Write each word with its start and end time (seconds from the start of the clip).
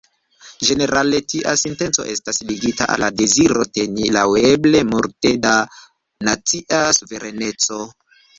Ĝenerale 0.67 1.17
tia 1.33 1.51
sinteno 1.63 2.05
estas 2.13 2.39
ligita 2.51 2.87
al 2.93 3.03
la 3.03 3.09
deziro 3.19 3.67
teni 3.79 4.09
laŭeble 4.17 4.83
multe 4.89 5.35
da 5.45 5.53
nacia 6.31 6.83
suvereneco. 7.01 7.81